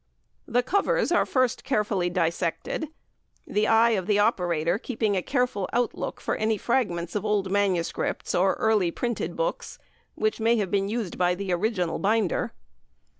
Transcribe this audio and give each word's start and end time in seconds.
The 0.47 0.63
covers 0.63 1.11
are 1.11 1.27
first 1.27 1.63
carefully 1.63 2.09
dissected, 2.09 2.87
the 3.45 3.67
eye 3.67 3.91
of 3.91 4.07
the 4.07 4.17
operator 4.17 4.79
keeping 4.79 5.15
a 5.15 5.21
careful 5.21 5.69
outlook 5.73 6.19
for 6.19 6.35
any 6.35 6.57
fragments 6.57 7.13
of 7.13 7.23
old 7.23 7.51
MSS. 7.51 8.33
or 8.33 8.53
early 8.55 8.89
printed 8.89 9.35
books, 9.35 9.77
which 10.15 10.39
may 10.39 10.55
have 10.57 10.71
been 10.71 10.89
used 10.89 11.19
by 11.19 11.35
the 11.35 11.51
original 11.51 11.99
binder. 11.99 12.51